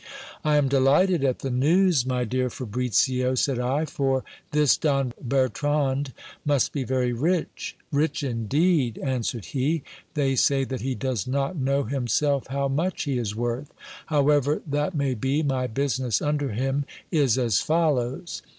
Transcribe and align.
I 0.43 0.55
am 0.55 0.67
delighted 0.67 1.23
at 1.23 1.41
the 1.45 1.51
news, 1.51 2.07
my 2.07 2.23
dear 2.23 2.49
Fabricio, 2.49 3.35
said 3.37 3.59
I, 3.59 3.85
for 3.85 4.23
this 4.49 4.75
Don 4.75 5.13
Bertrand 5.21 6.11
must 6.43 6.71
be 6.73 6.83
very 6.83 7.13
rich. 7.13 7.77
Rich 7.91 8.23
indeed! 8.23 8.97
answered 8.97 9.45
he; 9.53 9.83
they 10.15 10.35
say 10.35 10.63
that 10.63 10.81
he 10.81 10.95
does 10.95 11.27
not 11.27 11.55
know 11.55 11.83
himself 11.83 12.47
how 12.47 12.67
much 12.67 13.03
he 13.03 13.19
is 13.19 13.35
worth. 13.35 13.71
However 14.07 14.63
that 14.65 14.95
may 14.95 15.13
be, 15.13 15.43
my 15.43 15.67
business 15.67 16.19
under 16.19 16.49
him 16.49 16.85
is 17.11 17.37
as 17.37 17.59
follows. 17.61 18.41